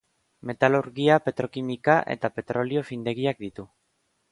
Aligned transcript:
Metalurgia, 0.51 1.17
petrokimika 1.25 1.99
eta 2.15 2.33
petrolio 2.39 2.85
findegiak 2.91 3.47
ditu. 3.47 3.71